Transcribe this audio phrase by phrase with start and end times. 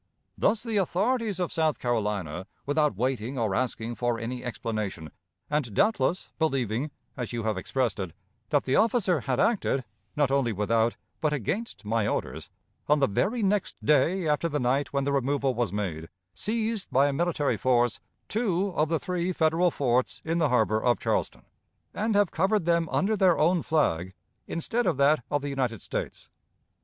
[0.35, 5.11] Thus the authorities of South Carolina, without waiting or asking for any explanation,
[5.47, 8.11] and doubtless believing, as you have expressed it,
[8.49, 9.83] that the officer had acted
[10.15, 12.49] not only without, but against my orders,
[12.89, 17.07] on the very next day after the night when the removal was made, seized, by
[17.07, 21.45] a military force, two of the three Federal forts in the harbor of Charleston,
[21.93, 24.15] and have covered them under their own flag,
[24.47, 26.27] instead of that of the United States.